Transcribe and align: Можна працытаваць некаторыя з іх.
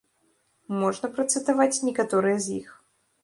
Можна 0.83 1.09
працытаваць 1.17 1.83
некаторыя 1.89 2.37
з 2.47 2.59
іх. 2.63 2.69